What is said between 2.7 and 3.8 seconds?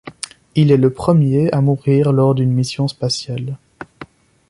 spatiale.